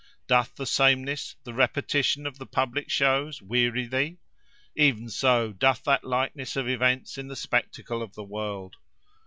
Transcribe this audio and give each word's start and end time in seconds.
Doth 0.25 0.55
the 0.55 0.65
sameness, 0.65 1.35
the 1.43 1.53
repetition 1.53 2.25
of 2.25 2.39
the 2.39 2.47
public 2.47 2.89
shows, 2.89 3.39
weary 3.39 3.85
thee? 3.85 4.17
Even 4.75 5.09
so 5.09 5.53
doth 5.53 5.83
that 5.83 6.03
likeness 6.03 6.55
of 6.55 6.67
events 6.67 7.19
in 7.19 7.27
the 7.27 7.35
spectacle 7.35 8.01
of 8.01 8.15
the 8.15 8.23
world. 8.23 8.77